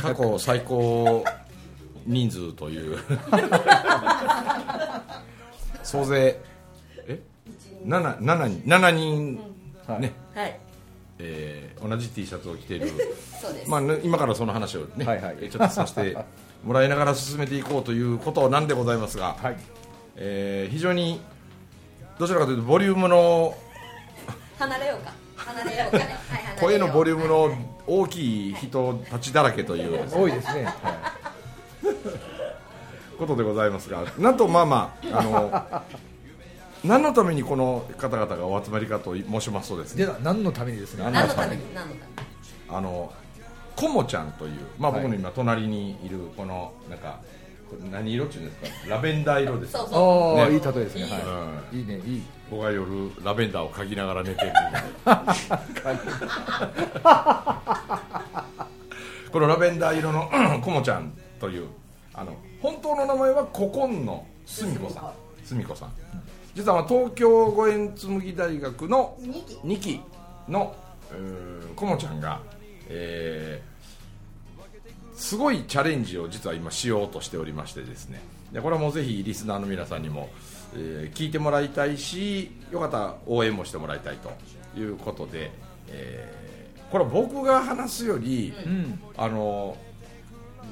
[0.00, 1.24] 過去最高
[2.06, 2.98] 人数という。
[5.82, 6.40] 総勢。
[7.06, 7.20] え？
[7.84, 8.62] 七七人。
[8.64, 9.40] 七人。
[9.86, 10.60] はいね、はい。
[11.18, 12.88] えー同じ T シャツを着ている。
[13.40, 13.70] そうです。
[13.70, 15.36] まあね今からその話をね、はいはい。
[15.40, 16.16] えーちょっとさせて
[16.64, 19.56] もらいながら進めていこうということなんでございますが、はい。
[20.16, 21.20] えー非常に
[22.18, 23.56] どちらかというとボリュームの
[24.58, 25.12] 離れようか。
[25.36, 26.16] 離れようかね。
[26.30, 30.64] はい、声のボリュームの大きい人たちだらけという多いですね。
[30.64, 30.72] は
[33.18, 35.82] ことでございますがなんとまあまああの
[36.84, 39.98] 何のためにこの方々がお集まりかと申しますとですい。
[39.98, 41.04] ねでは何のためにですね。
[41.04, 42.20] 何何のために何のために？
[42.68, 43.12] あの
[43.74, 47.20] コモちゃんという、まあ、はい僕の今隣にいるこのなんか
[47.90, 48.90] 何色っていうんですか？
[48.96, 50.38] ラベンダー色ですそうそう。
[50.38, 51.02] ああ、ねいい例えですね。
[51.02, 51.18] いいは
[51.72, 51.76] い。
[51.78, 52.22] いいね、いい。
[52.50, 54.52] 僕が夜ラベンダーを嗅ぎながら寝てる。
[59.32, 60.30] このラベンダー色の
[60.62, 61.68] コモちゃんという
[62.14, 65.12] あの本当の名前はココンのすみこさん。
[65.44, 65.74] すみこ。
[65.74, 65.92] さん。
[66.54, 69.54] 実はまあ東京五円紬大学の二期。
[69.56, 70.00] 2期
[70.48, 70.74] の
[71.74, 72.40] コモちゃんが、
[72.88, 73.76] えー
[75.16, 78.20] すごいチャレンジを実は今しようとしておりましてですね。
[78.52, 80.28] でこれはもうぜひリスナーの皆さんにも、
[80.74, 84.30] えー聞いてもらいたいしよかったら応援もしてもらいたいと
[84.78, 85.50] いうことで、
[85.88, 86.46] えー
[86.90, 89.00] これは僕が話すより、うん。
[89.16, 89.76] あの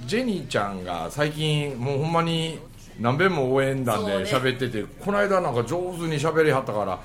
[0.06, 2.58] ジェニーちゃんが最近もうほんまに
[3.00, 7.00] 何遍も応援団で喋ってて、この間なんか上手に喋りはったから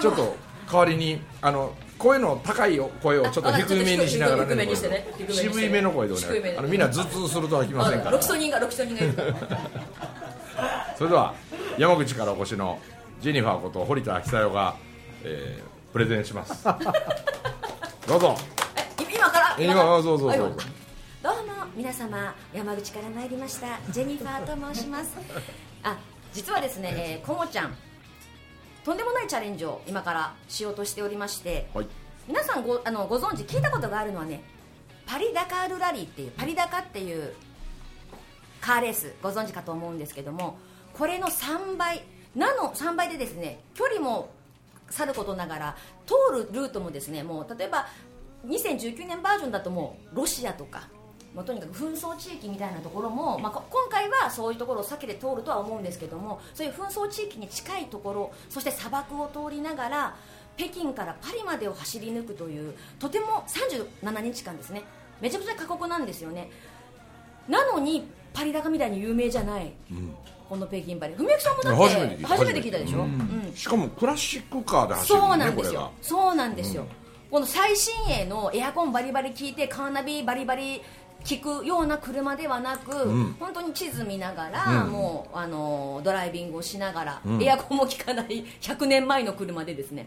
[0.00, 0.36] ちょっと
[0.70, 5.06] 代わりにあの声の高い声をちょっと低めにしながらね低めにしてね。
[5.30, 8.10] 渋いめの声でお願低いあのみんな頭痛するとはきませんから。
[8.12, 8.82] ロキソニンがロキソ。
[10.96, 11.34] それでは
[11.78, 12.78] 山口からお越しの
[13.20, 14.76] ジェニファーこと堀田久代が、
[15.24, 16.64] えープレゼンします。
[18.08, 18.36] どうぞ。
[18.98, 19.64] え今から？
[19.64, 20.56] 今そうそうそう
[21.22, 23.78] どうも皆様山口から参りました。
[23.90, 25.10] ジェニファーと申します。
[25.84, 25.96] あ
[26.32, 27.76] 実はですね、えー、コモちゃん。
[28.84, 31.70] とんでもないチャレンジを今からしようとしておりまして。
[31.72, 31.86] はい。
[32.26, 34.42] 皆さんごあのご存知聞いたことがあるのはね
[35.06, 37.32] パリダカールラリーっていうパリダカっていう
[38.60, 40.58] カーレースご存知かと思うんですけども
[40.94, 42.02] これの3倍
[42.34, 44.30] なの3倍でですね距離も
[44.90, 47.86] さることながら通るルートもですねもう例えば
[48.46, 50.88] 2019年バージョンだともうロシアとか
[51.34, 60.16] もうとにかく紛争地域みたいなところも、まあ、今回はそういうところを避けて通るとは思うんですけどもそういう紛争地域に近いところそして砂漠を通りながら
[60.56, 64.84] 北京からパリまでを走り抜くというとても37日間ですね
[65.20, 66.50] めちゃくちゃ過酷なんですよね。
[67.48, 69.72] なのにパリ高みたいに有名じゃない、
[70.48, 72.78] この北京パリ文明さんもだって初めて聞いた。
[72.78, 73.52] でしょ、うん。
[73.54, 75.92] しかもクラシックカーで走るそうのなんですよ。
[76.02, 76.86] そうなんですよ、
[77.30, 80.82] この最新鋭のエアコンバリバリ効いてカーナビバリバリ
[81.42, 83.36] 効くような車ではなく、ん。
[83.40, 84.92] 本当に地図見ながら、うん。
[84.92, 87.42] もうあのドライビングをしながら、ん。
[87.42, 90.06] エアコンも効かない 100年前の車でですね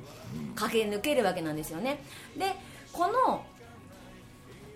[0.55, 2.03] 駆け抜けるわけなんですよね。
[2.37, 2.55] で
[2.93, 3.43] この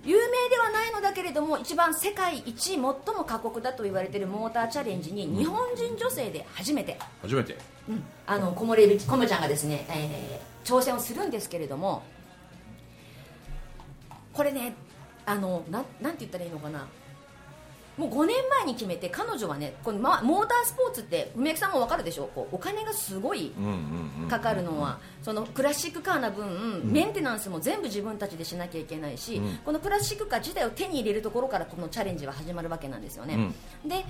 [0.04, 2.94] 有名ではないのだけれども一番世界一最も
[3.26, 7.58] 過酷だと言われているモーターチャレンジに日本人女性で初めて、初めて。
[7.88, 8.04] うん。
[8.26, 12.04] あの木漏れ日コムちゃんがですね、えー挑戦をするんですけれども
[14.34, 14.74] これね
[15.26, 16.88] あのなんなんて言ったらいいのかな
[18.02, 22.32] もう5年前に決めて彼女はねこの、ま、モータースポーツって梅木さんも分かるでしょ？
[22.34, 29.58] こうお金がすごいうんうんうんかかるのは、そのクラシックカーな分、メンテナンスも全部自分たちでしなきゃいけないし、うん。
[29.58, 33.38] このクラシックカー自体を手に入れるところからこのチャレンジは始まるわけなんですよね、
[33.86, 34.04] で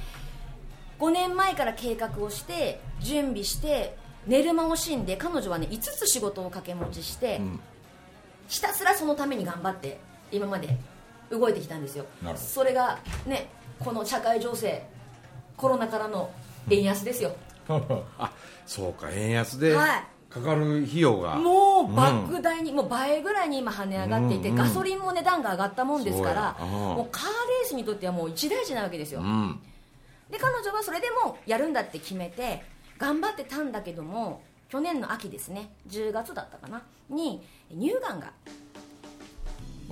[1.00, 3.98] 5年前から計画をして準備して
[4.28, 7.60] 寝る間を惜しんで彼女はね5つ仕事を掛け持ちして、ん。
[8.48, 10.00] ひたすらそのために頑張って
[10.32, 10.78] 今まで
[11.32, 12.06] 動いてきたんですよ。
[12.36, 13.50] それがね
[13.80, 14.86] この社会情勢
[15.58, 16.32] コロナからの
[16.70, 17.36] 円安ですよ、
[18.20, 18.32] あ
[18.66, 20.04] そうか円安ではい。
[20.30, 24.56] かかる費用が、もう莫大に、もう倍ぐらいに今跳ね上がっていて、うん。
[24.56, 29.60] うんガソリンも値段が上がったもんですからもうカーレースにとってはもう一大事なわけですよ、うん。
[30.30, 32.64] で彼女はそれでもやるんだって決めて
[32.98, 38.32] 頑張ってたんだけども去年の秋ですね10月だったかなに乳がんが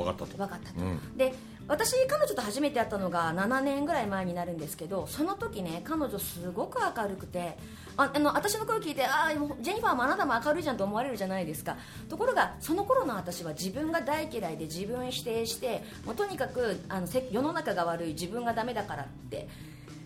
[0.04, 0.38] 分かったと。
[0.38, 1.18] 分かったと、うん。
[1.18, 1.34] で
[1.68, 7.58] 私彼女と初めて会ったのが7年ぐらい前になるんですけどその時ね彼女すごく明るくて
[7.96, 11.78] ああの私の声聞いてああジェニファーもあなたも明るいじゃんと思われるじゃないですか。
[12.10, 19.48] ところがその頃の私は自分が大嫌いで自分否定してもうとにかくあのせ世の中が悪い自分がダメだからって。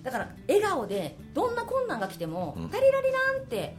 [0.03, 2.69] だから笑顔でどんな困難が来ても、うん。
[2.69, 3.77] タリラリランって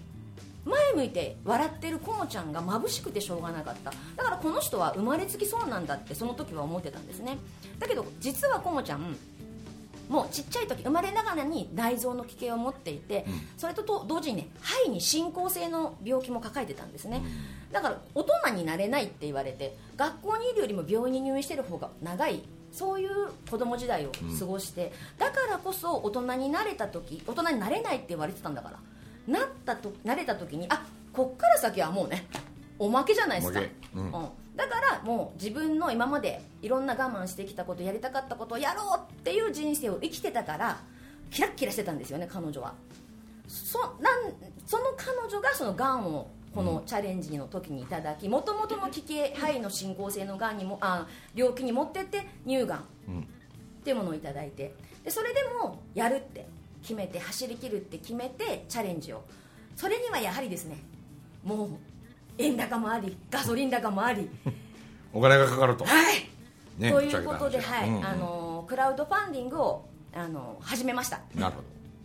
[0.65, 3.93] 前向いて笑ってるコモちゃんが眩しくてしょうがなかった。
[4.17, 7.39] だからこの人は生まれつきそうなんだってその時は思ってたんですね。
[7.79, 9.17] だけど実はコモちゃん
[10.09, 13.25] もうちっちゃい時生まれながらに内臓の奇形を持っていて、
[13.57, 17.23] それとと同時にね肺に進行性の病気も抱えてたんですね、
[17.73, 23.09] だから大人になれないって言われて学校にいるよりも病院に入院してる方が長いそういう
[23.51, 28.79] 子供時代を過ごして、だからこそ大人になれた時大人になれないって言われてたんだから
[29.27, 32.27] なったとなれた時にあこっから先はもうね
[32.79, 33.75] おまけじゃないですか、おまけ。
[33.95, 34.29] うん。
[34.57, 40.81] だからもう自分の今までいろんな我慢してきたことやりたかったことをやろうっていう人生を生きてたから
[41.31, 42.75] キラッキラしてたんですよね彼女は。
[43.49, 44.33] そなん
[44.67, 53.21] その彼女がそのがんをこのチャレンジの時にいただきもともとの奇形肺の進行性のがんにもあ病気に持ってって乳がんうん。
[53.21, 53.25] っ
[53.85, 54.75] ていうものをいただいて。
[55.05, 56.47] でそれでもやるって
[56.85, 59.25] 決めて走り切るって決めてチャレンジを。
[59.75, 60.77] それにはやはりですね
[61.43, 61.69] もう
[62.39, 64.31] 円高もありガソリン高もあり
[65.13, 66.29] お金がかかると、はい。
[66.79, 68.07] ねということで、はいけた話うんうん。
[68.07, 71.21] あのクラウドファンディングをあの始めました。
[71.35, 71.57] なる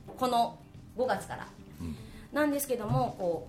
[0.08, 0.58] ほこの
[0.98, 1.48] 5月から、
[1.82, 1.96] うん。
[2.32, 3.48] なんですけどもこ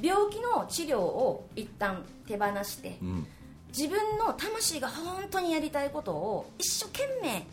[0.00, 3.26] う病気の治療を一旦手放してど、うん、
[3.68, 7.46] 自分の魂が本当にやりたいことを一生懸命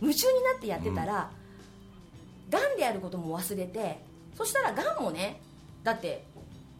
[0.00, 1.30] 夢中になってやってたら、
[2.50, 4.00] がんであることも忘れて
[4.36, 5.40] そしたらがんもね
[5.84, 6.24] だって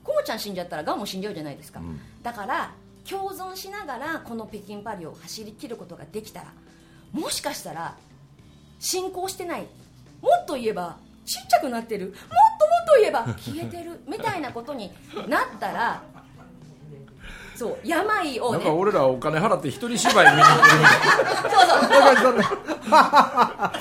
[0.05, 2.00] コモちゃん死んじゃったらがんも死んじゃうじゃないですか、うん。
[2.23, 2.73] だから
[3.09, 6.53] 共存しながらこの北京パリを走り切ることができたら
[7.12, 7.97] もしかしたら
[8.79, 9.62] 進行してない。
[10.20, 12.06] もっと言えばちっちゃくなってる。
[12.06, 14.00] もっともっと言えば消えてる。
[14.06, 14.91] みたいなことに
[15.29, 16.03] なったら
[17.55, 18.59] そう病をね。
[18.59, 20.62] なんか俺らお金払って一人芝居見に行って
[22.26, 22.43] る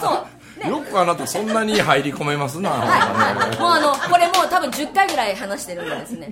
[0.01, 6.29] そうねよくあなたそんなに入り込めますな、はい、もうあのこれもう多分10回ぐらい話してるんですね。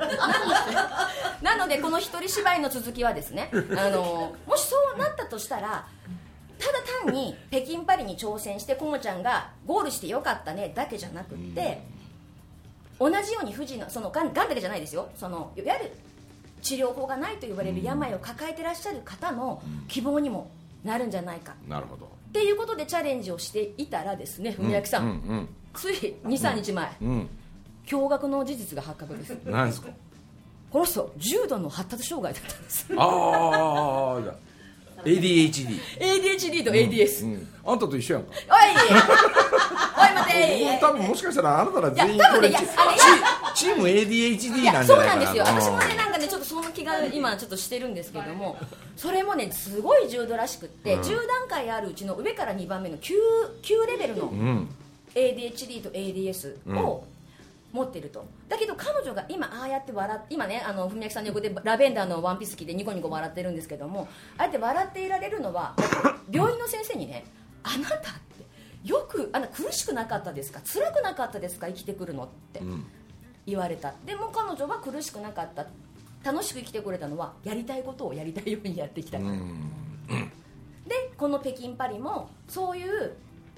[1.42, 5.88] なのでこの一人芝居の続きはですねあのもしそうなったとしたら
[6.58, 11.82] ただ単に北京パリに挑戦してコモちゃんがゴールしてよかったねだけじゃなくって、
[13.00, 15.10] 同じように富士のそのがんがんだけじゃないですよ。
[15.16, 15.92] そのいわゆる
[16.62, 20.50] 治療法がないと言われる病を抱えてらっしゃる方の希望にも
[20.84, 21.54] なるんじゃないか。
[21.68, 27.08] なるほどっていうことでチャレンジをしていたらですね文明さん、うんつい23日前、うん。
[27.08, 27.30] うん。
[27.86, 29.38] 驚愕の事実が発覚です。
[29.46, 29.90] 何ですか？
[30.72, 32.88] この人重度の発達障害だったんです。
[32.98, 34.20] ああ。
[35.04, 37.48] ADHD ADHD と ADS、うん。
[37.66, 38.32] あんたと一緒やんか。
[38.32, 40.78] おいおい待て。
[40.82, 42.50] 多分もしかしたらあなたら全員これ
[43.54, 45.16] チーム ADHD なんじゃないかな。
[45.16, 45.44] そうなんですよ。
[45.46, 46.45] 私もねなんかねちょっと
[46.86, 48.58] が今ちょっとしてるんですけども
[48.96, 51.02] それもねすごい重度らしくって、うん。
[51.02, 53.12] 10段階あるうちの上から2番目の 9,
[53.62, 54.70] 9レベルのうん。
[55.14, 57.04] ADHD と ADS を
[57.72, 64.08] 持ってると、だけど彼女が今ああやって笑っ今ねあの文明さんの横でラベンダーのワンピース着てニコニコ笑ってるんですけども
[64.38, 65.76] ああやって笑っていられるのは
[66.30, 67.26] 病院の先生にね
[67.64, 68.46] あなたって
[68.84, 70.62] よくあの苦しくなかったですか？
[70.66, 71.68] 辛くなかったですか？
[71.68, 72.86] 生きてくるのってうん。
[73.46, 73.94] 言われた。
[74.06, 75.66] でも彼女は苦しくなかった
[76.26, 79.72] 楽しく生きてくれたのはやりたいことをやりたいようにやってきたから、うん。
[80.88, 83.14] でこの北京パリもそういう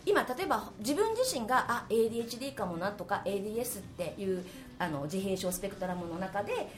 [0.06, 4.46] 今例えば自分自身があ ADHD かもなとか ADS っていう
[4.80, 6.70] あの自閉症スペクトラムの中で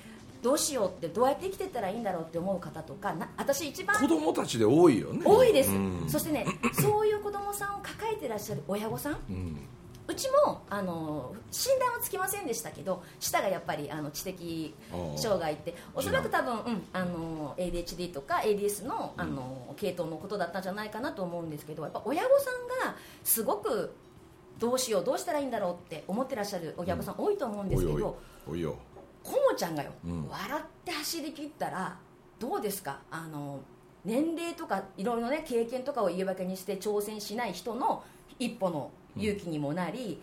[0.41, 5.21] どうしようってどうやって生きてったらいいんだろうって思う方とかな私一番子供たちで多いよね。
[5.25, 6.09] 多いです、うん。
[6.09, 9.57] そしてねそういう子供さんを抱えてらっしゃる親御さんうん
[10.09, 14.73] うちもあの診断はつきませんでしたけど舌がやっぱりあの知的
[15.15, 23.93] 障害っておそらく多分、うん、あの ADHD とか ADS のあの系統のことだったんじゃないかなと思うんですけどやっぱ親御さんがすごく
[24.57, 28.13] どうしようどうしたらいいんだろうって思ってらっしゃる親御さん多いと思うんですけど、おいおい
[28.49, 28.75] おいよ。
[29.23, 30.27] コモちゃんがよ、うん。
[30.27, 31.97] 笑って走り切ったら
[32.39, 32.99] どうですか？
[33.11, 33.59] あの
[34.03, 38.03] 年齢とかいろいろね経験とかを言い訳にして挑戦しない人の
[38.39, 40.21] 一歩の勇気にもなり、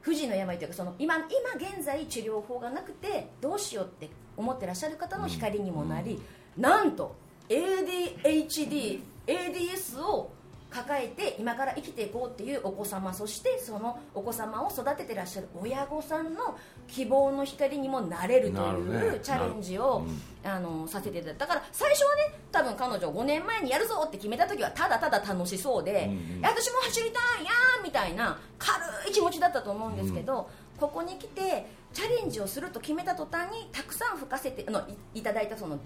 [0.00, 1.24] 不治の病というかその今今
[1.56, 6.20] 現在治療法がなくてどうしようって思ってらっしゃる方の光にもなり、
[6.56, 7.14] なんと
[7.48, 10.30] ADHD ADS を
[10.74, 20.04] 抱えて今から生きていこうっていうお子様そしてそのお子様を育ててらっしゃる親御さんの希望の光にもなれるというチャレンジを、
[20.42, 21.46] あのさせていただいた。
[21.46, 26.42] だから最初はね多分彼女5年前にやるぞって決めた時はただただ楽しそうで、うんうん。
[26.42, 34.80] 私も走りたいやーみたいな軽い気持ちだったと思うんですけど、ここに来てチャレンジをすると決めた途端にたくさん吹かせてあの
[35.14, 35.78] いいただいたその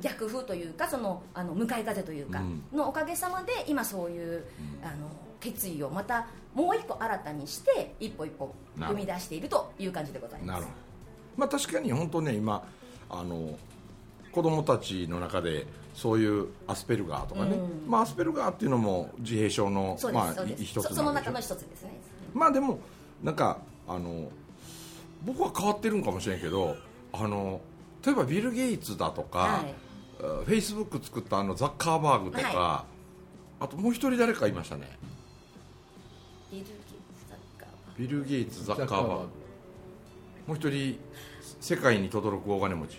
[0.00, 2.62] 逆風というかそのあの向かい風というか、うん。
[2.72, 4.44] のおかげさまで今そういう、
[4.82, 5.08] あの
[5.40, 10.68] 決意をまたもう一個新たにして一歩一歩踏み出しているという感じでございます。
[11.36, 12.66] まあ確かに本当ね今
[13.08, 13.58] あの
[14.32, 17.90] 子供たちの中でそういうアスペルガーとかね、うん。
[17.90, 21.98] まあ、アスペルガーっていうのも自閉症のまあ一つその中の一つですね。
[22.34, 22.80] まあでも
[23.22, 24.28] なんかあの
[25.24, 26.76] 僕は変わってるんかもしれんけど
[27.12, 27.60] あの
[28.04, 29.85] 例えばビル・ゲイツだとか、はい
[30.18, 32.84] フェイスブック作ったあのザッカーバーグとか、は
[33.60, 34.98] あともう一人誰かいましたね。
[36.52, 36.84] ビル・ゲイツ
[37.28, 39.28] サッカービル・ゲイツザッカーバーグ。
[40.46, 40.98] もう一人
[41.60, 42.98] 世界に轟く大金持ち。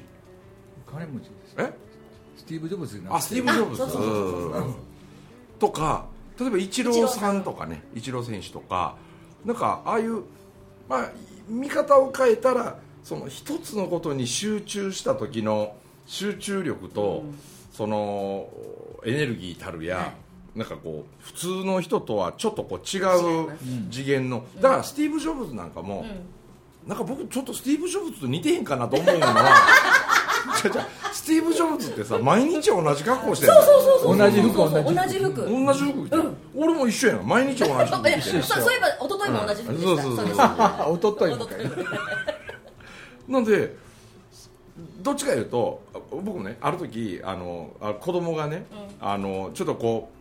[0.85, 1.55] 金持ちです。
[1.57, 1.73] え？
[2.37, 3.83] スティーブ・ジョブズあスティーブ・ジョブズ。
[5.59, 6.05] とか
[6.39, 8.95] 例えばイチローさんとかねイチロー選手とか
[9.43, 10.23] なんかああいう、
[10.87, 11.11] まあ、
[11.47, 15.75] 見方を変えたらその一つのことに集中した時の
[16.07, 17.23] 集中力と、
[17.71, 18.49] その
[19.05, 20.13] エネルギーたるや、は
[20.55, 23.01] なんかこう普通の人とはちょっとこう違
[23.45, 23.49] う
[23.91, 24.45] 次元の。
[24.59, 26.89] だからスティーブ・ジョブズなんかも、うん。
[26.89, 29.53] なんか僕ちょっとスティーブ・ジョブズと似てへんかなと思うのは
[31.11, 34.01] スティーブ・ジョブズってさ毎日同じ格好してるそうそうそう。
[34.01, 34.95] そう同じ服同じ服。
[34.95, 35.41] 同じ服。
[35.45, 36.23] 同じ服着てる、
[36.55, 37.27] 俺も一緒やん。
[37.27, 40.37] 毎日同じ服着てるそうそういえば一昨日も同じ服でした、うんそうそうそう。
[43.31, 43.75] なんで
[45.07, 48.65] どっちかいうと僕もねある時あのあ子供がね、
[48.99, 50.11] あのちょっとこ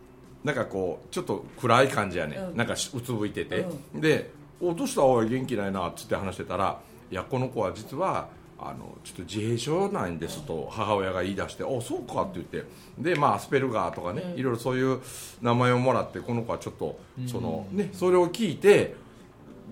[0.44, 2.56] うなんかこうちょっと暗い感じやね、うん。
[2.56, 4.30] なんかしうつむいてて、で
[4.62, 6.78] 「おどうしたおい元気ないな」っつって話してたら
[7.10, 8.28] 「いやこの子は実は
[8.60, 12.64] あのちょっと自閉症なんです」と母親が言い出して「あそうか」って言って。
[12.96, 15.00] でまあアスペルガーとかね、いろいろそういう
[15.42, 18.94] 名前をもらってこの子はちょっとその、ね、それを聞いて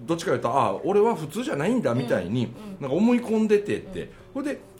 [0.06, 4.73] どっちかというとあ俺は普通じゃないんだみたいに、なんか思い込んでてって、それで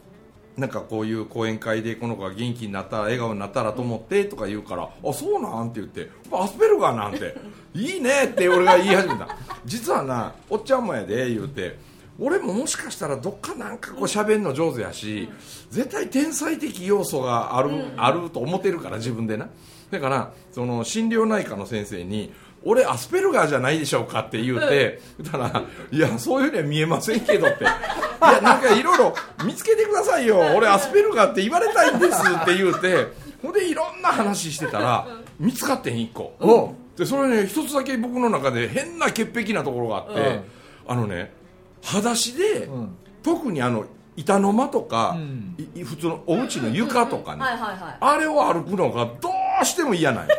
[0.56, 7.36] なんかこういう講演会でこの子が元気になったら笑顔になったらと思ってとか言うからあそうなんって言ってアスペルガーなんて
[7.74, 9.36] いいねって俺が言い始めた。
[9.64, 11.76] 実はなおっちゃんもやで言うて
[12.18, 15.28] 俺ももしかしたらどっかなんかこう喋るの上手やし
[15.70, 19.48] 絶対天才的要素がある,、あると思ってるから自分でな。
[19.90, 22.32] だからその心療内科の先生に
[22.64, 27.64] 俺アスペルガーじゃないでしょうかって言うて、言ったらいやそういうふうには見えませんけどって。
[27.64, 30.38] いやなんかいろいろ見つけてくださいよ。
[30.56, 33.08] 俺アスペルガーって言われたいんですって言うて
[33.42, 35.06] ほんでいろんな話してたら
[35.38, 36.34] 見つかってん1個。
[36.40, 40.42] おうでそれね一つだけ僕の中で変な潔癖なところがあって、うん。
[40.86, 41.32] あのね
[41.82, 42.96] 裸足で、うん。
[43.22, 45.16] 特にあの板の間とか、
[45.82, 47.42] 普通のお家の床とかね、
[48.00, 49.28] あれを歩くのがど
[49.60, 50.34] うしても嫌なんよ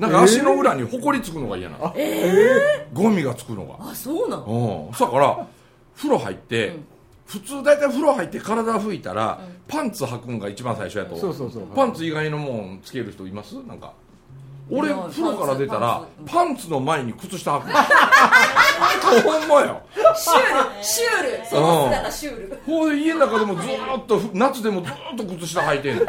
[0.00, 1.94] なんか足の裏にほこりつくのが嫌なの、
[2.94, 3.76] ゴミがつくのが。
[3.90, 4.88] あそうなの？
[4.90, 4.98] うん。
[4.98, 5.46] だから
[5.94, 6.76] 風呂入って、
[7.26, 11.66] 普通大体風呂入って体拭いたら、パンツ履くんが一番最初やとそうそうそう。
[11.76, 13.56] パンツ以外のもんつける人います？
[13.66, 13.92] なんか
[14.70, 17.68] 俺風呂から出たらパパンツの前に靴下履く
[19.22, 19.82] ほんまよ
[20.16, 21.46] シュールシュール。
[21.46, 22.58] その姿シュール。
[22.64, 26.06] ほんで家の中でもずーっと夏でもずーっと靴下履いてんの。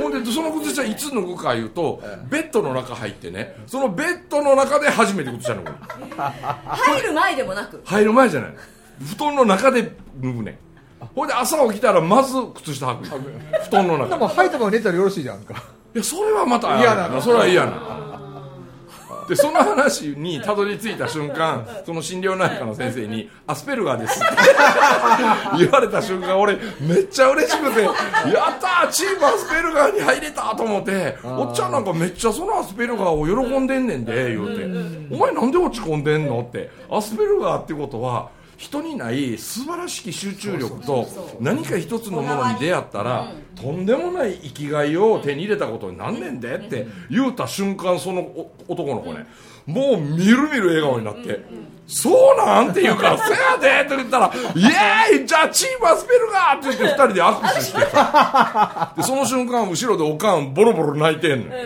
[0.00, 5.76] ほんでその靴下いつ脱ぐかいうとベッドの中入ってねそのベッドの中で初めて靴下脱ぐの。
[5.76, 7.82] 入る前でもなく。
[7.84, 8.54] 入る前じゃない。
[9.04, 10.58] 布団の中で脱ぐね。
[11.16, 13.06] ほんで朝起きたらまず靴下履く
[13.64, 18.02] 布団ので中も吐いたまま寝たらよろしいじゃんかいやそれはまた嫌なのそれは嫌なの
[19.28, 24.26] でその話にたどり着いた瞬間その心療内科の先生に「アスペルガーです」っ て
[25.58, 27.92] 言われた瞬間俺めっちゃ嬉しくて「やっ
[28.60, 34.64] たーチームアスペルガーに入れた!」と思っておっちゃんなんかめっちゃそのアスペルガーを喜んでんねんで言うて
[35.14, 38.28] 「お前なんで落ち込んでんの?」ってアスペルガーってことは
[38.62, 41.08] 人にない素晴らしき集中力と
[41.40, 49.26] 何か一つのものに出会ったらとんでもない生きがいを手に入れたことになんねんでって言うた瞬間そのお男の子ね
[49.66, 51.40] もうみるみる笑顔になって
[51.88, 61.62] 「そうなん?」って言うから「せやで!」って言ったら「イエーイじゃあチームアスペルガー!」って言って二人で握手してさでその瞬間後ろでおかんボロボロ泣いてんのよ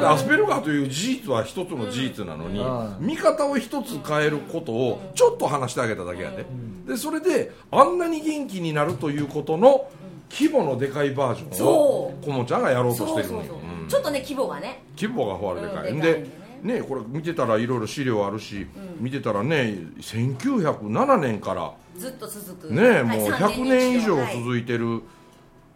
[0.00, 6.44] だってアスペルガーという事実は一つの事実なのに、うん見方を一つ変えることをちょっと話してあげただけやで,、
[6.86, 9.88] でそれであんなに元気になるということの
[10.30, 14.82] 規模のでかいバージョンをこもちゃんがやろうとしてるのよちょっとね規模がね。
[14.96, 16.82] 規模がほらでかい、うんででかいんでね。
[16.82, 18.66] これ見てたらいろいろ資料あるし、
[18.98, 22.72] 見てたらね1907年からずっと続く。
[22.72, 24.42] ね、はいもう30 100年以上はい。
[24.42, 25.02] 続いてる、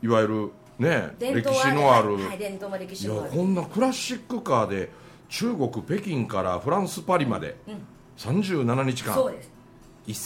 [0.03, 3.31] い、わゆるね歴史のある、はい、伝統も歴いや史もある。
[3.31, 4.91] こんなクラシックカーで
[5.29, 7.57] 中国北京からフランスパリまで、
[8.19, 9.15] 37日間。
[9.15, 9.51] そうです。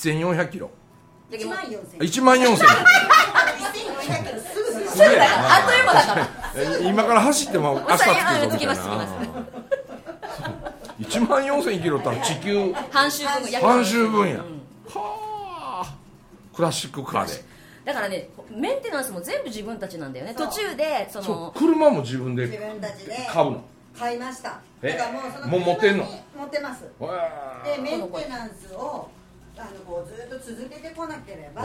[0.08, 0.70] 1400キロ。
[1.30, 2.56] でも1万4000 1万4000 1400
[4.24, 5.04] キロすぐですすぐ。
[5.04, 6.28] だからあっという間だから。
[6.56, 8.74] え今から走っても明日着たますつきな。
[8.74, 8.82] ます
[10.98, 12.72] 1万4000キロったら地球。
[12.90, 14.40] 半周分約半周分や、うん
[14.88, 15.94] はあ。
[16.54, 17.44] クラシックカーで。
[17.84, 20.34] だからねメンテナンスも全部自分たちなんだよね。
[20.34, 23.64] 途中でその車も自分自で分たちで買うの。
[23.98, 24.60] 買いました。
[24.82, 24.90] え？
[24.92, 26.04] だからもうそのもう持ってんの？
[26.36, 26.84] 持ってます。
[26.98, 29.08] わでメンテナンスを
[29.58, 31.62] あのこうずっと続けてこなければ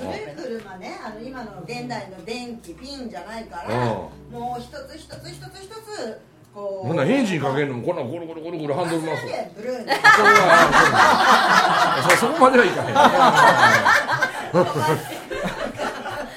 [0.00, 0.16] 古
[0.56, 3.84] い車ねあの今の現代の電気ピンじゃないかうら
[4.38, 6.18] もう一つ一つ一つ一つ
[6.54, 9.24] こんならエンジンかけるのもこんなゴロゴロゴロゴロハンドル回す
[9.56, 9.90] ブルーに
[12.18, 12.94] そこまではいかへん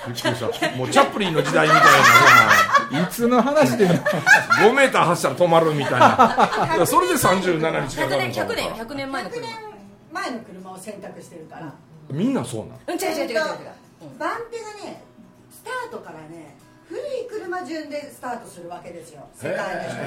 [0.07, 0.77] びっくりした。
[0.77, 6.85] もうチャップリンの時代みたい いつの話でな5メーター走ったら止まるみたいな。
[6.85, 9.49] それで37日か100かる年100のか年100年前の100車年
[10.13, 11.73] 前の車を選択してるから。
[12.09, 13.35] みんなそうなんうん違う違う違う違う。
[13.35, 15.03] 違う番手がね
[15.51, 16.55] スタートからね
[16.89, 19.27] 古い車順でスタートするわけですよ。
[19.33, 20.05] 世界の人たちが。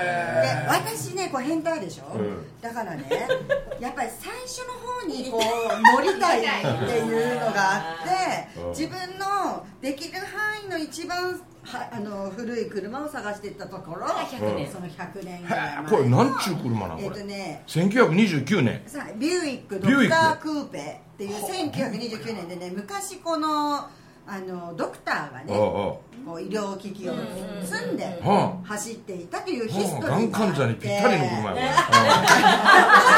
[0.00, 2.60] へで私ねこう変態でしょ、うん。
[2.60, 3.04] だからね
[3.78, 6.42] やっぱり最初の方にこう乗りたいっ
[6.88, 8.70] ていうのがあってうん。
[8.70, 11.32] 自分のできる範囲の一番
[11.64, 14.72] はあの古い車を探していったところ100年。
[14.72, 18.82] その100年ぐらいこれなんちゅう車なんえっ、これとね1929年。
[18.86, 23.86] さあビューイックドクター・クーペっていう1929年でね昔この
[24.26, 25.58] あのドクターがねああ
[26.24, 27.14] こう医療機器を
[27.64, 32.08] 積んでは走っていたというヒスあトリーがん患者にぴったりの車やこれ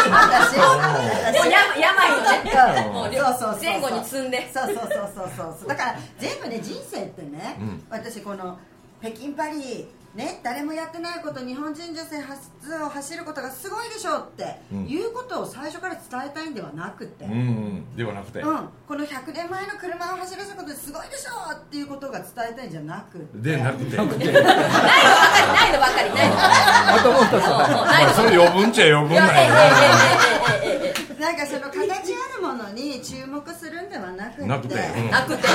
[0.11, 2.90] 私もう病病のね。
[2.92, 3.62] もうそうそうそうそう。
[3.62, 4.50] 前後に積んで。
[4.52, 5.68] そうそうそうそうそう。
[5.68, 7.83] だから全部ね人生ってね、うん。
[7.90, 8.59] 私この
[9.00, 12.50] 北京パリね誰もやってないこと日本人女性初
[12.83, 14.87] を走ることがすごいでしょうって、うん。
[14.87, 17.96] いうことを最初から伝えたいんではなくて、うんうん。
[17.96, 18.40] ではなくて。
[18.40, 23.38] うん、この100年前の車を走らせることですごいでしょうっていうことが伝えたいんじゃなくて。
[23.38, 23.96] でなくて。
[23.96, 24.42] ないのばっかりない
[25.72, 26.11] のばっかり。
[26.14, 27.29] ないのあともう一
[28.12, 28.16] つ。
[28.16, 34.46] それ余分っちゃ余分なんいや なんかその形あるものに注目するんではなくて。
[34.46, 34.74] なくて。
[34.74, 35.11] うん。
[35.11, 35.48] なくて。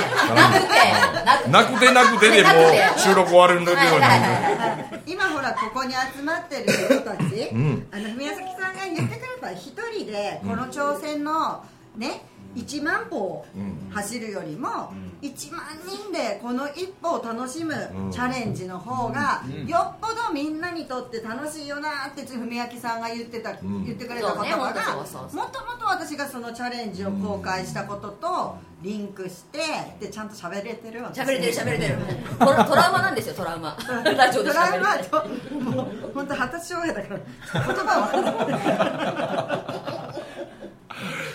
[1.50, 5.02] なくてなくてでもう収録終わるんだようにはいはいはい。
[5.06, 7.88] 今ほらここに集まってる人たち、ん。
[7.92, 11.64] あの宮崎さんが言ってくれた一人でこの挑戦の
[11.98, 12.22] ね
[12.56, 13.90] 1万歩をうん。
[13.92, 18.12] 走るよりも1万人でこの一歩を楽しむん。
[18.12, 23.86] チャレンジの方がよっぽどみんなにとって楽しいよなって文明さんが言ってた、ん。
[23.86, 24.96] 言ってくれた言葉が。
[24.96, 29.60] もともと私がそのチャレンジを公開したこととリンクして
[30.00, 31.12] でちゃんと喋れてるわ。
[31.14, 31.98] け喋れてる喋れてる。
[32.40, 33.76] トラトラウマなんですよトラウマ。
[34.18, 35.28] ラジオでドラ喋れてマと
[35.60, 39.89] もう本当発達障害だから言葉は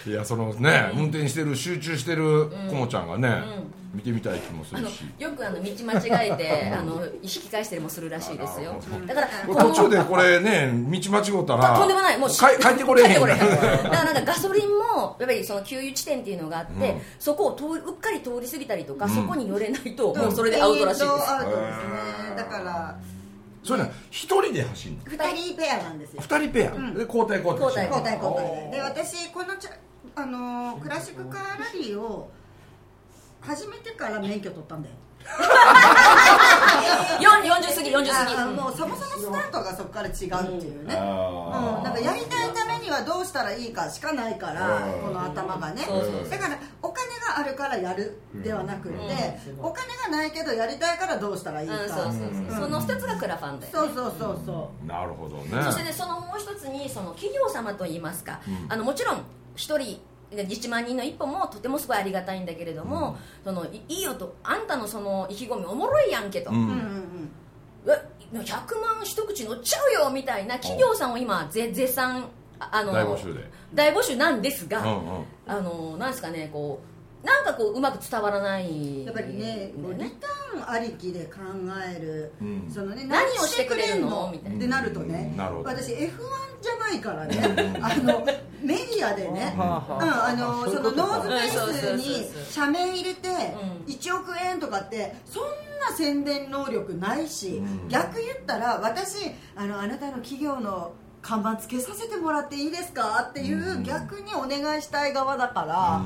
[0.07, 3.43] いやそのね運転してる集中してるこもちゃんがね
[3.95, 5.05] 見てみたい気もするし。
[5.19, 8.75] よくあの道間違えて あの引き返したりもするらしいですよ。
[9.07, 12.19] だから途中でこれね道間違ったらとんでもない。
[12.19, 17.01] もうか帰ってこれへん帰ってこれへんだからなんか ガソリンもやっぱりその給油地点っていうのがあって、うん。
[17.19, 19.11] そこを通りうっかり通り過ぎたりとか、ん。
[19.11, 22.99] そこに寄れないともうそれでアウトらしいです、アウトですねだから
[23.63, 25.57] それね一人で走るの？2人。
[25.57, 26.23] ペアなんですよ。
[26.23, 26.71] 二人ペア。
[26.73, 28.71] で交代交代してる交代交代で。
[28.73, 29.71] で私このちゃ
[30.17, 32.31] あのークラシックカーラリーを
[33.41, 34.95] 始めてから免許取ったんだよ。
[37.21, 38.35] よ40過ぎ40過ぎ。
[38.55, 40.17] もうそもそもスタートがそこから違うっ
[40.61, 45.03] ていうね、あうん、なんかやりたいためにはどうしたらいいかしかないからうん。
[45.03, 45.85] この頭がね。
[45.87, 46.31] そうそうそう。
[46.31, 48.95] だからお金があるからやるではなくて
[49.59, 51.75] お金がないけどやりたいからどうしたらいいか。
[51.75, 52.13] うん、そうそう
[52.51, 66.65] そう、その一つがクラファンだよ、ね、そうそうそうそーなるほどそしてねねそのもう一つにその企業様といいますか、あのもちろん一人1万人の一歩もとてもすごいありがたいんだけれども、そのいいいよとあんたのその意気込みおもろいやんけと、うう、うん。
[66.65, 67.31] うんうん
[67.87, 72.25] え100万一口乗っちゃうよみたいな企業さんを今ぜ絶賛
[72.59, 73.49] ああの大募集で。
[73.75, 75.25] 大募集なんですが、うんうん。
[75.47, 76.81] あのなんですかねこ
[77.23, 81.41] うなんかこううまく伝わらないやっぱりねこうリターンありきで考
[81.95, 82.71] える、うん。
[82.71, 84.31] そのね何をしてくれるの？
[84.33, 84.57] みたいな。
[84.57, 85.63] ってなるとね、うん。
[85.63, 85.99] 私 F1
[86.61, 87.79] じゃないからね。
[87.83, 88.25] あの
[88.63, 93.33] メディアでね、うん、あのそのノーズフェイスに社名入れてん。
[93.87, 95.43] 1億円とかってそん
[95.81, 97.89] な宣伝能力ないし、うん。
[97.89, 103.27] 逆言ったら私あのあなたの企業の看板つけさせてもらっていいですか？
[103.31, 103.83] っていう、うん。
[103.83, 106.03] 逆にお願いしたい側だから、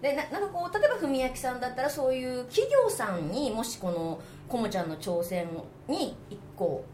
[0.00, 5.48] でななんかこう例えば文明さんだったらそういう企業さんにもしこのこもちゃんの挑戦
[5.88, 6.84] に一個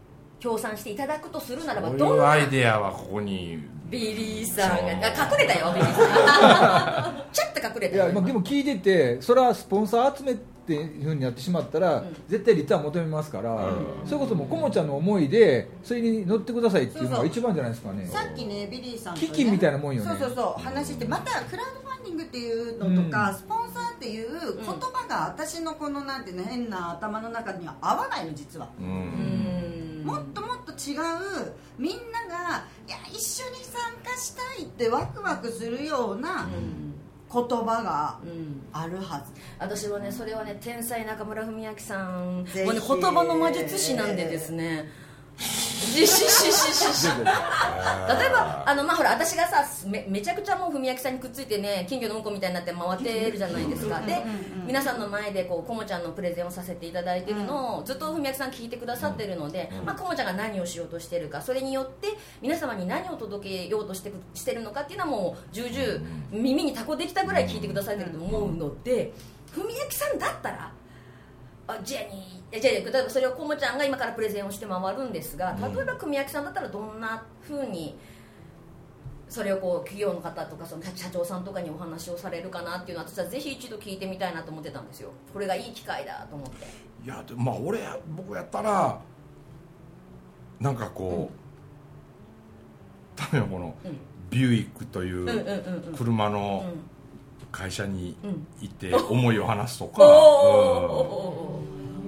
[0.43, 3.63] 協賛していただくとするならばこういうどんなアイデアはここに。
[3.89, 7.31] ビリーさんがあ隠れたよビリーさん。
[7.31, 12.15] ちょっと隠れいたよやまあでも聞いててそれはスポンサー集めっていうふうになってしまったら、ん。
[12.27, 14.07] 絶対リターン求めますから、うん。
[14.07, 18.05] それこそもうこもちゃんの思いでそれに乗ってくださいっていうのが一番じゃないですかね。
[18.05, 20.09] さっきねビリーさんと、ね、基金みたいなもんよね。
[20.09, 23.35] そうそうそう話してまたクラウドファンディングっていうのとか、うん。
[23.35, 29.52] スポンサーっていう言葉が私のこのなんていうの変な頭の中には合わないの実は、ううんん
[30.03, 36.93] もっともっと違うみんながいや一緒に参加したいってワクワクするようなうん。
[37.33, 38.61] 言葉がうん。
[38.71, 39.33] あるはず。
[39.57, 42.43] 私はねそれはね天才中村文昭さん。
[42.43, 44.87] ね言葉の魔術師なんでですね。
[45.35, 47.25] しししししし例え
[48.29, 53.99] ばあのまあほら私がさめめちゃくちゃもう文明さんにくっついてね金魚のうんこみたいになって回ってるじゃないですか。
[54.01, 54.23] で
[54.65, 62.09] 皆さんの前でこうこもちゃんのプレゼンをさせていただいてるのをずっと文明さん聞いてくださってるので、まあ、こもちゃんが何をしようとしてるかそれによって
[62.41, 69.13] 皆様に何を届けようとしてくしてるのかっていうのはもう重々耳にタコできたぐらい聞いてくださってると思うので
[69.53, 70.71] 文明さんだったら
[71.67, 77.95] あじゃあにじゃあ例えばそれをこもちゃんが今からプレゼンをして回るんですが例えば組明さんだったらどんなふうに
[79.33, 85.09] それをこう企業の方とかその社長さんとかにお話をされるかなっていうのは私はぜひ一度聞いてみたいなと思ってたんですよ。
[85.33, 86.67] これがいい機会だと思って。
[87.03, 89.01] いやでまあ俺や僕やったら
[90.59, 93.97] なんかこう、多分このうん。
[94.29, 95.95] ビューイックというんうんうんううん。
[95.95, 96.79] 車のうん。
[97.51, 98.47] 会社にうん。
[98.61, 101.59] 行って思いを話すとか、 お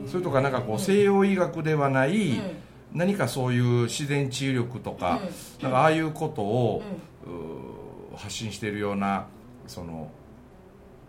[0.04, 0.08] うん。
[0.08, 2.56] それとかなんかこう西洋医学ではない、ー
[2.96, 5.20] 何かそういう自然治癒力とか,、
[5.62, 6.82] なんかああいうことを、
[8.16, 9.28] 発信しているような
[9.68, 10.10] その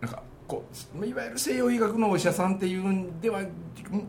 [0.01, 0.63] なんかこ
[0.99, 3.41] ういわゆる西洋医学のお医者さんっていうんでは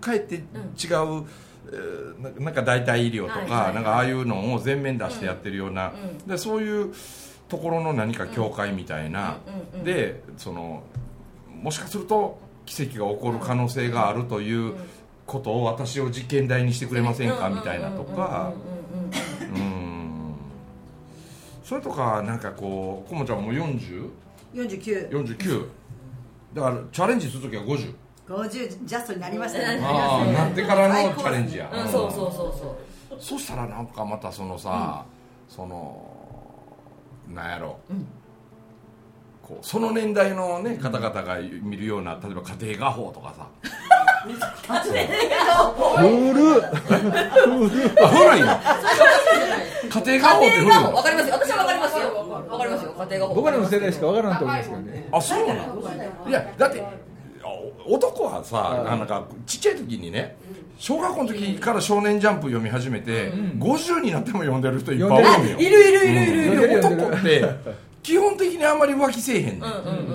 [0.00, 0.42] かえって違う、
[0.80, 3.48] えーななんか代替医療とか、はい。
[3.48, 6.26] はいはいなんかああいうのを全面出してやってるような、うん。
[6.26, 6.94] でそういう
[7.48, 9.52] ところの何か教会みたいな、うん。
[9.54, 9.78] うん。
[9.80, 9.84] うん。
[9.84, 10.82] でその
[11.62, 14.74] もしかすると奇跡が起こる可能性があるという
[15.26, 17.36] ことを私を実験台にしてくれません。
[17.36, 18.52] かみたいなとか
[21.68, 25.68] それとかなんかこうこもちゃんも 40?49 4950
[26.54, 27.94] だからチャレンジするときは50
[28.86, 29.78] ジャストになりましたね。
[29.82, 31.92] ああなってからのチャレンジや、うん。
[31.92, 32.78] そうそうそうそ
[33.14, 33.20] う。
[33.20, 35.04] そしたらなんかまたそのさ、
[35.46, 36.10] その
[37.28, 38.06] なんやろ、うん。
[39.42, 43.46] こうその年代の、ね、方々が見るような例えば家庭画法とかさ
[44.28, 46.08] 古
[46.58, 46.62] っ
[48.00, 48.46] あ古いの
[49.88, 51.34] 家庭画法って古いわかりますよ。
[51.34, 52.04] 私はわかりますよ。
[52.50, 52.92] わかりますよ。
[52.98, 55.08] 家庭画法僕らの世代しかわからんと思いますけどね。
[55.12, 55.82] あそうなの。
[56.28, 56.86] いやだってあ
[57.86, 60.36] 男はさ、なんかちっちゃい時にね
[60.78, 66.80] 小学校の時から「少年ジャンプ」読み始めて、50になっても読んでる人いっぱいおるんよいるいるいるいるいる。
[66.80, 67.44] 男って
[68.08, 69.64] 基本的にあんまり浮気せえへんねん、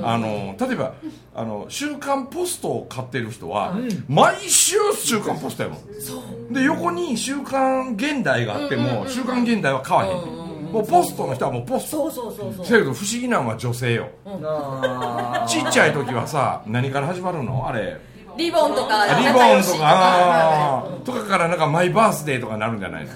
[0.04, 0.96] あの例えば
[1.36, 3.76] あの「週刊ポスト」を買ってる人は、
[4.10, 6.52] 毎週「週刊ポスト」やもん。
[6.52, 10.44] で横に「週刊現代」があっても「週刊現代」は買わへんねん。
[10.74, 12.10] もうポストの人はもうポスト。
[12.10, 12.66] そうそうそうそう。
[12.66, 14.08] せやけど不思議なのは女性よ。
[14.26, 17.68] あちっちゃい時はさ何から始まるの？
[17.68, 18.00] あれ
[18.38, 23.12] リボンとかリボンとかとかからなんかマイバースデーとかなるんじゃないの？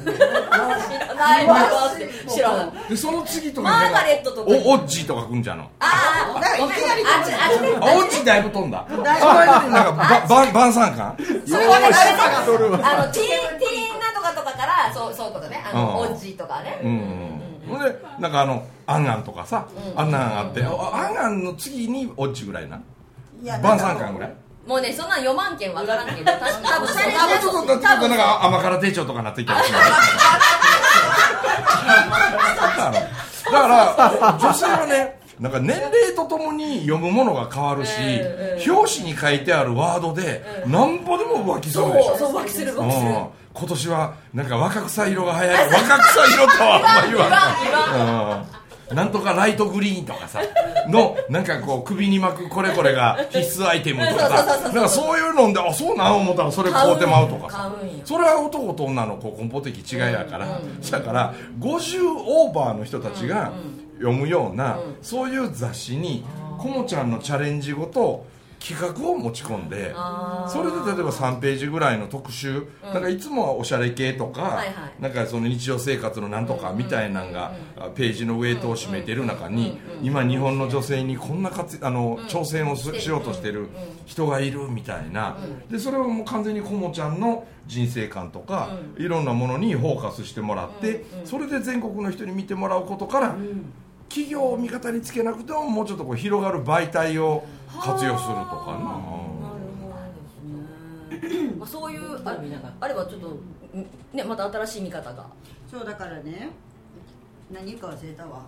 [1.15, 5.71] ないわって知らないでその次とかマーガレットとかおオッジーとか来んじゃんの？
[5.79, 8.85] ああだからいきなりあっちあっちあオッジーだいぶ飛んだ。
[8.89, 9.91] その間になんか
[10.27, 11.17] ばば晩餐館？
[11.47, 11.87] それはね
[12.83, 15.63] あのティーンティーンなんとかとかからそうそういうことね。
[15.65, 16.11] あのうん。
[16.11, 16.79] オッジーとかね。
[16.83, 22.79] うんほんでなんかあのアンアンとかさ、アンアンあってあアンアンの次にオッジぐらいな？
[23.43, 24.33] いや晩餐館ぐらい？
[24.67, 29.77] もうねそんなん読まんけんわからんけどた多分それあちょっとちょっとなんか甘辛手帳とかなっていったりする
[33.45, 37.91] だから女性はねなんか年齢とともに読むものが変わるし、
[38.67, 42.17] 表紙に書いてあるワードでなんぼでも浮気するでしょ。
[42.17, 43.09] そう浮気する浮気する。
[43.09, 43.27] うん。
[43.53, 45.67] 今年はなんか若草色が早い。
[45.73, 47.37] 若草色とはあんま言わな
[48.41, 50.41] いうんなんとかライトグリーンとかさ
[50.87, 63.51] のなんかこう首に巻くこれこれが必須アイテムとかさなんかそういうのであそうなん思ったらそれ買うてまうとかさそれは男と女のこう根本的違いやから、だから50オーバーの人たちが、
[63.97, 64.97] 読むような、うん。
[65.01, 66.23] そういう雑誌に
[66.57, 68.25] こもちゃんのチャレンジごと
[68.59, 69.93] 企画を持ち込んで
[70.47, 75.01] それで例えば3ページぐらいの特集、なんかいつもはおしゃれ系とか、はいはい。
[75.01, 77.53] なんかその日常生活のなんとかみたいなのが、
[77.95, 83.67] ページのウェイトを占めてる中に、今日本の女性にこんな活あの、挑戦をすしようとしてる
[84.05, 85.37] 人がいるみたいな、
[85.69, 93.35] でそれをもう完全にこもちゃんの人生観とか、いろんなものにフォーカスしてもらって、それで全国の人に見てもらうことから、
[94.09, 98.79] 企業を味方につけなくてももうちょっとこう広がる媒体を活用するとかな。
[98.79, 99.37] なるほ
[101.11, 101.53] どですね。
[101.57, 102.37] まあそういうあ
[102.79, 103.41] あればちょっとん
[104.13, 105.25] ねまた新しい見方が。
[105.69, 106.49] そうだからね
[107.51, 108.43] 何言うか忘れたわ。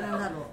[0.00, 0.44] なんだろう、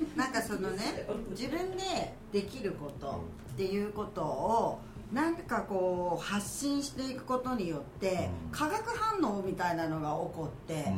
[0.00, 4.80] うん、なんかそのね自分でできることっていうことを
[5.12, 10.92] なんかこう発信していくことによって化学反応みたいなのが起こって、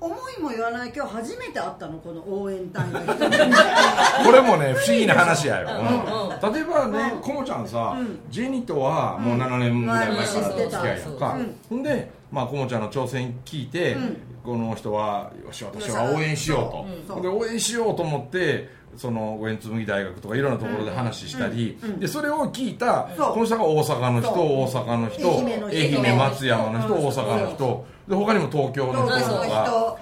[0.00, 3.12] 思いも言わない今日初めて会ったのこの応援隊の人。
[3.12, 3.16] に
[4.26, 6.46] これもね不思議な話やよ、うん。
[6.46, 6.54] うん。
[6.54, 7.96] 例えばねこもちゃんさ、
[8.30, 11.56] ジェニとはもう7年ぐらい前からの付き合いやんか、うん。
[11.70, 14.16] ほんでまあこもちゃんの挑戦聞いて、うん。
[14.44, 26.98] この人はよし私は応援しようと、で応援しようと思ってその五円紬大学とかいろんなところで話したり、でそれを聞いたこの人が大阪の人大阪の人愛媛松山の人う。
[26.98, 27.86] ん大阪の人。
[28.08, 29.96] で他にも東京の人とか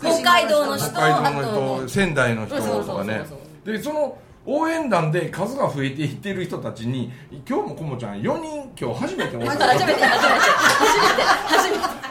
[0.00, 0.86] 北海道の人。
[0.90, 3.24] 北海道あの人仙台の人とかね。
[3.64, 7.12] でその応援団で数が増えていってる人たちに
[7.48, 10.04] 今日もこもちゃん4人今日初めて初めて初めて。
[10.04, 12.05] 初めて初めて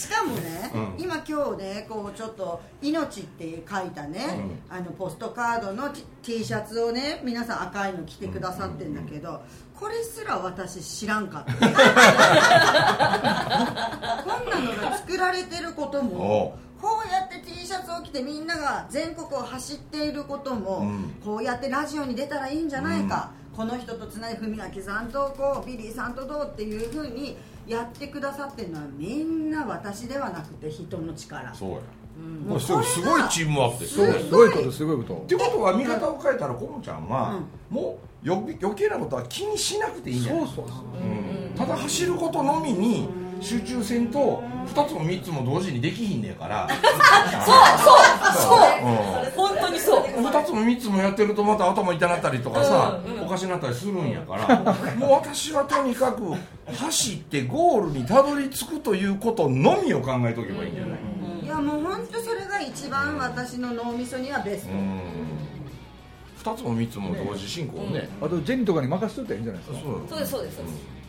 [0.00, 0.94] しかもね、うん。
[0.98, 5.90] 今今日ねこうちょっと「命」って書いたね、あのポストカードの
[6.22, 9.42] T, シャツをね皆さん赤いの着てくださってんだけど、
[9.78, 11.52] これすら私知らんかった。
[11.60, 11.70] こん
[14.48, 21.14] なのが作られてることもこうやって T シャツを着てみんなが全国を走っていることも、うん。
[21.22, 27.36] こうやってラジオに出たらいいんじゃないか、この人とつない文明さんとこうビリーさんとどうっていうふうに
[27.70, 31.54] やってくださってるのはみんな私ではなくて人の力。
[31.54, 31.76] そうや、
[32.22, 32.40] ん。
[32.48, 33.86] もうすごいすごいチームワークで。
[33.86, 35.14] すすごいことすごいこと。
[35.14, 40.46] ってことは見方を変えたらこもちゃんは、もうよ余計なことは気にしなくていいんじゃない？
[40.46, 41.50] そうそうう。
[41.52, 41.54] ん。
[41.56, 43.08] ただ走ることのみに
[43.40, 44.42] 集中せんと
[44.74, 46.68] 2つも3つも同時にできひんねやから。
[48.34, 49.30] そううん。
[49.32, 50.00] 本当にそう。
[50.02, 54.74] 2つも3つもやってるとまた頭痛なったりとかさ、おかしなったりするんやから。
[54.96, 56.22] もう私はとにかく
[56.74, 61.44] 走ってゴールにたどり着くということのみを考えとけばいいんじゃない？
[61.44, 65.00] いやもう本当それが一番私の脳みそにはベスト、うん。
[66.54, 68.08] 2つも3つも同時進行ね。
[68.22, 69.80] あとジェニーとかに任せといたらいいんじゃないですか？
[69.80, 70.00] そう。
[70.08, 70.99] そうですそうですそうです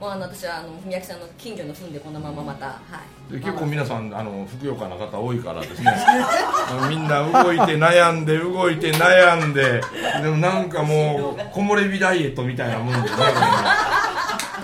[0.00, 2.80] もうあの私はあの文明さんの近所の住んでこのまままたは
[3.28, 3.32] い。
[3.34, 5.94] で結構皆さんあのふくよかな方多いからですね。
[6.88, 9.82] みんな動いて悩んで動いて悩んで
[10.22, 13.16] でもなんかもう木漏れ日ダイエットみたいなもんでね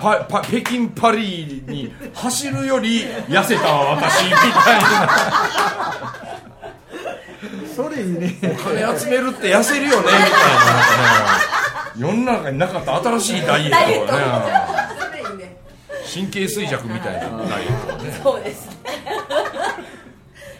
[0.01, 4.41] パパ北京パリに走るより痩せたわ私みたい
[4.81, 5.09] な。
[7.75, 8.35] それいいね。
[8.41, 11.57] 金集めるって痩せるよねみたいな。
[11.95, 14.66] 世の中になかった新しいダイエットをね
[16.11, 18.11] 神経衰弱みたいなダイエットね。
[18.23, 18.69] そうです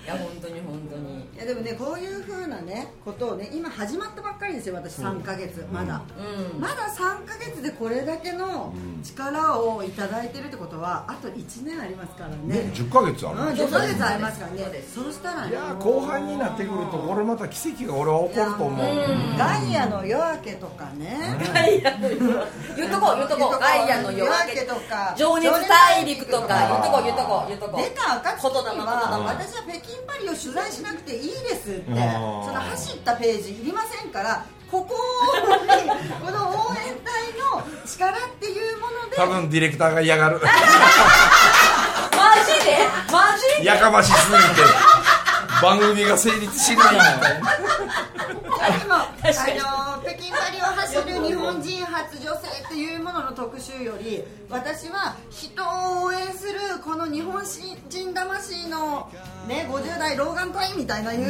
[0.06, 6.60] いや本当に本当にいやでもねこういうふうなねことをね今始まったばっかりですよ私3ヶ月、まだ、うん。
[6.60, 12.38] まだ3ヶ月でこれだけの力をいただいてるってことはあと1年ありますからね。
[12.66, 14.84] ね10ヶ月あうん、る10ヶ月ありますからね。
[14.94, 19.38] そうしたらねいやー後半になってくるとこれまた奇跡が俺は起こると思う。
[19.38, 21.18] ガイアの夜明けとかね、
[21.54, 22.18] ガイアの夜
[22.76, 23.60] 言うとこう言うとこう。
[23.60, 25.16] ガイアの夜明けとか。
[25.18, 26.68] 情熱大陸とか。
[26.68, 27.48] 言うとこう言うとこう。
[27.48, 31.84] 言うとこう出た暁に言霊は私は北京パリを取材しなくていいですって。
[31.86, 34.96] その走ったページいりませんからここ
[35.66, 35.90] に
[36.26, 39.16] この応援隊の力っていうもので。
[39.16, 40.40] 多分ディレクターが嫌がる。
[40.44, 42.78] マジで？
[43.12, 43.68] マジで？
[43.68, 44.44] やかましすぎて
[45.62, 46.94] 番組が成立しない。
[46.94, 49.87] みたいなでもあ
[50.18, 57.42] 京パリを走る日本人初女性っていうものの特集より私は人を応援するこの日本
[57.90, 59.10] 人魂の、
[59.48, 61.22] ね、50代老眼隊みたいないう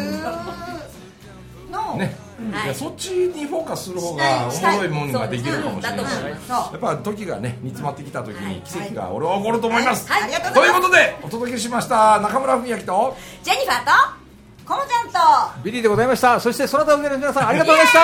[1.71, 2.15] のを、ね、
[2.52, 6.06] はいそっちにフォーカスする方がおしたいもろいもんができるかもしれない。
[6.06, 10.23] しやっぱ時がね煮詰まってきた時に奇跡が俺は起こると思います、はい。
[10.23, 14.27] ありがということでお届けしました中村文昭とジェニファーと
[14.68, 15.62] コモちゃんと。
[15.64, 16.38] ビリーでございました。
[16.42, 18.02] そしてその他上の皆さんありがとうございました。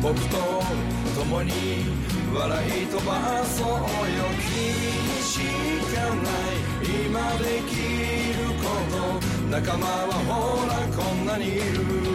[0.00, 0.36] 僕と
[1.20, 1.52] 共に
[2.34, 3.76] 笑い飛ばそうよ。
[4.40, 4.56] 君
[5.12, 5.40] にし
[5.94, 6.72] かない。
[7.04, 7.76] 今でき
[8.38, 8.96] ること
[9.50, 12.11] 仲間はほらこんなにいる